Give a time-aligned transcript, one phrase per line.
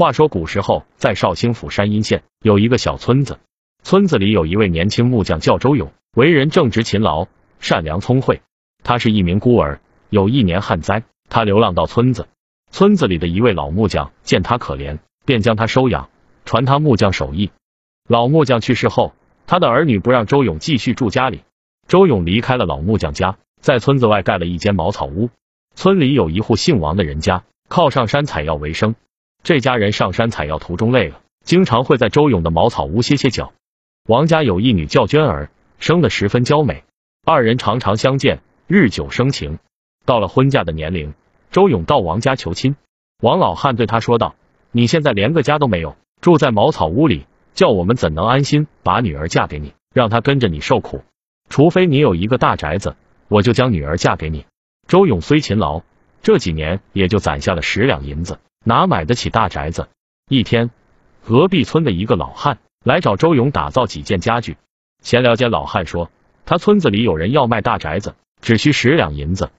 [0.00, 3.38] 话说古时候，在绍兴府山阴县有一个小村子，
[3.82, 8.40] 村子里有一位年轻木匠叫周勇，为人正直勤劳、善良聪慧。
[8.82, 12.28] 他是一名孤儿，有一年旱灾，他流浪到村子，
[12.70, 16.08] 村子里的一位老木匠见他可怜，便将他收养，
[16.46, 17.50] 传他木匠手艺。
[18.08, 19.12] 老木匠去世后，
[19.46, 21.42] 他的儿女不让周勇继续住家里，
[21.88, 25.28] 周勇离开了老木匠家，在村子外盖了一间茅草屋。
[25.74, 28.94] 村里有一户姓王的人家，靠上山采药为生。
[29.42, 33.52] 这家人上山采药途中累了，经常会在周勇的茅草屋歇歇脚。
[34.06, 36.84] 王家有一女叫娟儿，生得十分娇美，
[37.24, 39.58] 二人常常相见，日久生情。
[40.04, 41.14] 到了婚嫁的年龄，
[41.50, 42.76] 周勇到王家求亲。
[43.22, 44.34] 王老汉对他说道
[44.72, 51.02] ：“你现在连个家都没有，住在茅草屋里，叫我们怎能安心把女儿嫁给你，让她跟着你受苦？
[51.48, 52.96] 除非你有一个大宅子，
[53.28, 54.44] 我就将女儿嫁给你。”
[54.88, 55.82] 周勇虽勤劳，
[56.22, 58.38] 这几年也就攒下了十两银子。
[58.64, 59.88] 哪买得起大宅子？
[60.28, 60.70] 一天，
[61.26, 64.58] 隔壁村的一个老汉来找周勇打造几件家具。
[65.02, 66.10] 闲聊间，老汉说
[66.44, 69.50] 他村子里有人要卖大宅子，只需十两银子。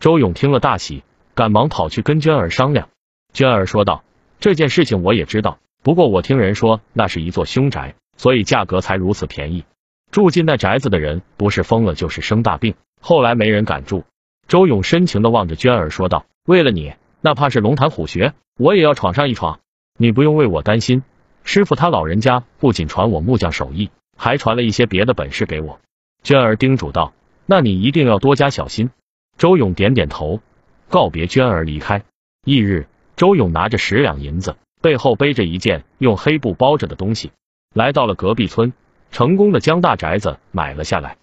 [0.00, 2.88] 周勇听了大喜，赶忙跑去跟娟儿商量。
[3.32, 4.02] 娟儿说道
[4.40, 9.64] ：“这件事情我也知道，不过我听人说那是一座凶宅，所以价格才如此便宜。
[10.10, 14.04] 住进那宅子的人不是疯了，就是生大病，后来没人敢住。”
[14.48, 19.60] 周勇深情的望着娟儿说道：“为了你。”哪怕是龙潭虎穴，我也要闯上一闯。
[19.98, 21.02] 你不用为我担心，
[21.44, 25.80] 师傅他老人家不仅传我木匠手艺，还传了一些别的本事给我。
[26.22, 27.12] 娟儿叮嘱道
[27.44, 28.90] ：“那你一定要多加小心。”
[29.36, 30.40] 周勇点点头，
[30.88, 32.02] 告别娟儿离开。
[32.44, 37.32] 翌日，周勇拿着十两银子，背后背着一件用黑布包着的东西，
[37.74, 38.72] 来到了隔壁村，
[39.10, 41.18] 成功的将大宅子买了下来。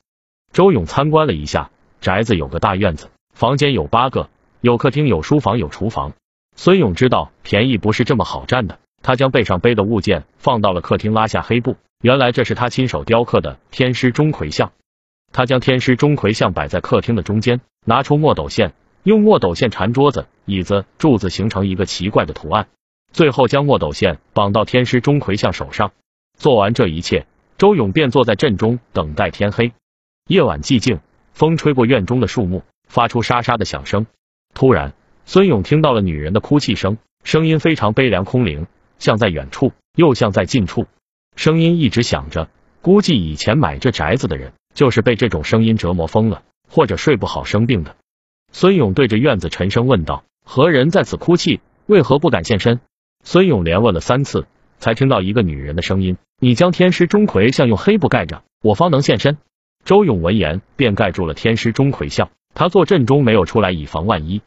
[0.52, 4.30] 周勇参观了一下，宅子有个大院子，房间有八个。
[4.68, 6.12] 有客厅，有书房，有厨房。
[6.58, 14.74] 孙勇知道便宜不是这么好占的，他将背上背的物件放到了客厅，拉下黑布，原来这是他亲手雕刻的天师钟馗像。
[15.32, 18.74] 他将天师钟馗像摆在客厅的中间，拿出墨斗线，
[19.04, 22.68] 用墨斗线缠桌子、椅子、柱子，形成一个奇怪的图案。
[23.14, 25.94] 最后将墨斗线绑到天师钟馗像手上。
[26.38, 27.26] 做完这一切，
[27.58, 29.72] 周勇便坐在阵中等待天黑。
[30.28, 31.00] 夜晚寂静，
[31.32, 34.06] 风吹过院中的树木，发出沙沙的响声。
[34.54, 34.94] 突然，
[35.26, 38.66] 孙勇听到了女人的哭泣声，声音非常悲凉空灵，
[38.98, 40.88] 像在远处，又像在近处。
[41.36, 42.50] 声音一直响着，
[42.82, 47.96] 估计以前买这宅子的人就是被这种声音折磨疯了，或者睡不好生病的。
[48.52, 51.60] 孙勇对着院子沉声问道：“何人在此哭泣？
[51.86, 52.80] 为何不敢现身？”
[53.24, 54.48] 孙勇连问了三次，
[54.80, 59.38] 才听到一个女人的声音：“你将天师钟馗像用黑布盖着，我方能现身。”
[59.86, 62.30] 周勇闻言，便盖住了天师钟馗像。
[62.58, 64.42] 他坐阵中没有出来，以防万一。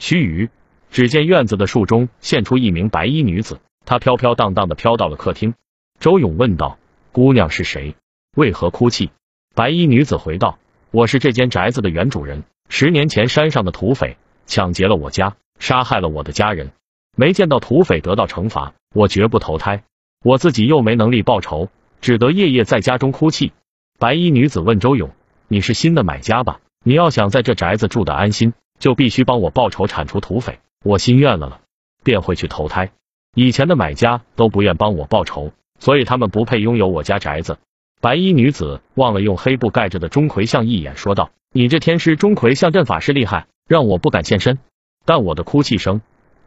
[0.00, 0.48] 须臾，
[0.90, 5.54] 只见院子的树中现出一名白衣女子，她飘飘荡荡的飘到了客厅。
[6.00, 6.80] 周勇问道
[7.12, 7.94] ：“姑娘是谁？
[8.36, 9.12] 为何哭泣？”
[9.54, 10.58] 白衣女子回道
[10.90, 12.42] ：“我是这间宅子的原主人。
[12.68, 14.16] 十年前山上的土匪
[14.46, 16.72] 抢劫了我家，杀害了我的家人。
[17.16, 19.84] 没见到土匪得到惩罚，我绝不投胎。
[20.24, 21.68] 我自己又没能力报仇，
[22.00, 23.52] 只得夜夜在家中哭泣。”
[24.00, 25.12] 白衣女子问周勇
[25.46, 30.58] ：“你是新的买家吧？”你要想在这宅子住的安心，就必须帮我报仇，铲除土匪。
[30.84, 31.60] 我心愿了了，
[32.02, 32.90] 便会去投胎。
[33.34, 37.56] 以前的买家都不愿帮我报仇，所以他们不配拥有我家宅子。
[38.02, 44.58] 白衣女子望了用黑布盖着的钟馗像一眼，说道：“你这天师钟馗像阵法师厉害，让我不敢现身。
[45.06, 46.02] 但我的哭泣声，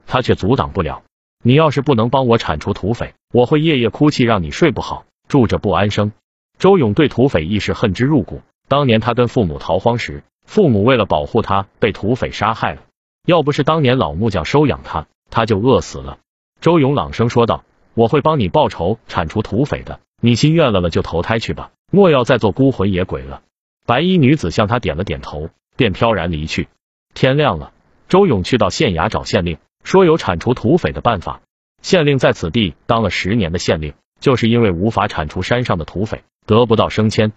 [0.05, 1.01] 他却阻挡不了。
[1.43, 6.11] 你要是不能帮我铲除土匪，我会夜夜哭泣，让你睡不好，住着不安生。”
[6.59, 8.43] 周勇对土匪亦是恨之入骨。
[8.67, 12.81] 当年他跟父母逃荒时，父母为了保护他，被土匪杀害了。
[13.25, 16.19] 要不是当年老木匠收养他，他就饿死了。
[16.59, 17.63] 周勇朗声说道
[17.93, 19.99] ：“我会帮你报仇，铲除土匪的。
[20.21, 23.41] 你心愿了了，就投胎去吧，莫要再做孤魂野鬼了。”
[23.85, 26.67] 白衣女子向他点了点头，便飘然离去。
[27.13, 27.71] 天亮了，
[28.09, 31.41] 周勇去到县衙找县令，说有铲除土匪的办法。
[31.81, 37.31] 县令在此地当了十年的县令，就是因为无法铲除山上的土匪，得不到升迁。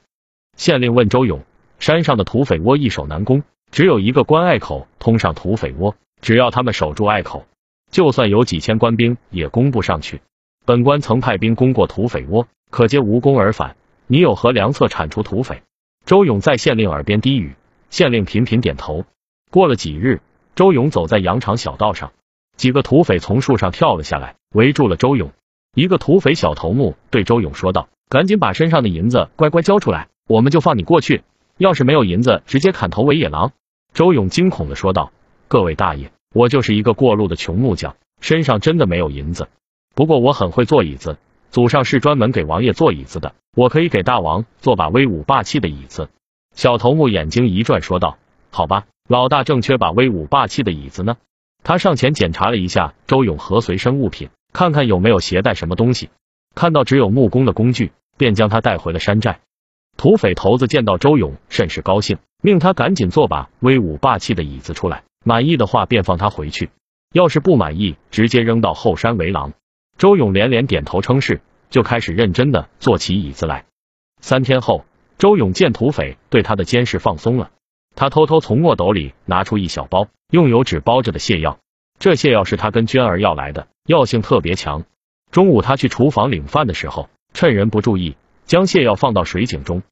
[0.60, 1.40] 县令问周勇
[1.80, 7.46] ：“山上的土匪窝易守难攻，只有一个关隘口通上土匪窝，只要他们守住隘口，
[7.90, 10.20] 就算有几千官兵也攻不上去。
[10.66, 13.74] 本官曾派兵攻过土匪窝，可皆无功而返。
[14.06, 15.62] 你有何良策铲除土匪？”
[16.04, 17.54] 周勇在县令耳边低语，
[17.88, 19.06] 县令频频点头。
[19.50, 20.20] 过了几日，
[20.54, 22.12] 周勇走在羊肠小道上，
[22.58, 25.32] 几个土匪从树上跳了下来，围住了周勇。
[25.74, 31.24] 一个土匪小头目对周勇说道：“赶紧把身上的银子乖乖交出来。”我们就放你过去，
[31.58, 33.50] 要是没有银子，直接砍头为野狼。
[33.92, 35.10] 周勇惊恐的说道
[35.48, 39.48] ：“各位大爷，我就是一个过路的穷木匠，身上真的没有银子。
[39.92, 41.18] 不过我很会做椅子，
[41.50, 46.08] 祖上是专门给王爷做椅子的，我可以给大王做把威武霸气的椅子。
[46.54, 48.16] 小头目眼睛一转，说道
[48.50, 51.16] ：“好吧，老大正缺把威武霸气的椅子呢。”
[51.64, 56.08] 他上前检查了一下周勇和随身物品，看看有没有携带什么东西。
[56.54, 59.40] 看到只有木工的工具，便将他带回了山寨。
[59.96, 65.04] 土匪头子见到周勇，甚是高兴，命他赶紧做把威武霸气的椅子出来。
[65.24, 66.68] 满意的话，便放他回去；
[67.12, 69.52] 要是不满意，直接扔到后山为狼。
[69.98, 73.66] 周勇连连点头称是，就开始认真的做起椅子来。
[74.22, 74.86] 三天后，
[75.18, 77.50] 周勇见土匪对他的监视放松了，
[77.94, 81.58] 他偷偷从墨斗里拿出一小包用油纸包着的泻药，
[81.98, 84.84] 这泻药是他跟娟儿要来的，药性特别强。
[85.30, 88.16] 中午他去厨房领饭的时候，趁人不注意，
[88.46, 89.82] 将泻药放到水井中。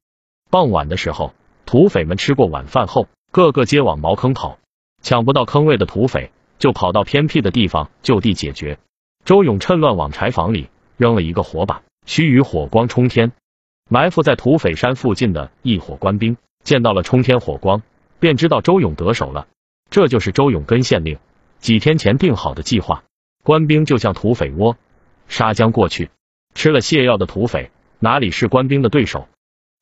[0.49, 1.33] 傍晚的时候，
[1.65, 4.57] 土匪们吃过晚饭后，个个皆往茅坑跑。
[5.01, 8.77] 抢不到坑位的土匪，就跑到偏僻的地方就地解决。
[9.23, 13.31] 周勇趁乱往柴房里扔了一个火把，须臾火光冲天。
[13.89, 17.81] 埋伏在土匪山附近的一伙官兵见到了冲天火光，
[18.19, 19.47] 便知道周勇得手了。
[19.89, 21.17] 这就是周勇跟县令
[21.59, 23.03] 几天前定好的计划。
[23.43, 24.75] 官兵就向土匪窝
[25.29, 26.09] 杀将过去。
[26.53, 29.29] 吃了泻药的土匪哪里是官兵的对手？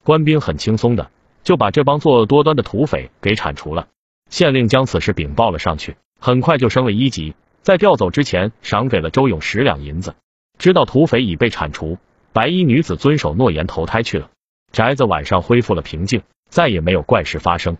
[0.03, 1.09] 官兵很轻松的
[1.43, 3.87] 就把这帮作恶多端的土匪给铲除了。
[4.29, 10.15] 县令将此事禀报了上去，很快就升了一级，在调走之前赏给了周勇十两银子。
[10.59, 11.97] 知道土匪已被铲除，
[12.33, 14.29] 白衣女子遵守诺言投胎去了。
[14.71, 17.77] 宅子晚上恢复了平静，再也没有怪事发生。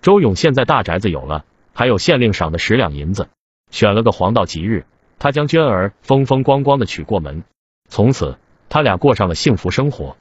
[0.00, 3.28] 周勇现在大宅子有了，还有县令赏的十两银子，
[3.70, 4.86] 选了个黄道吉日，
[5.20, 7.44] 他将娟儿风风光光的娶过门，
[7.88, 8.38] 从此
[8.70, 10.16] 他俩过上了幸福生活。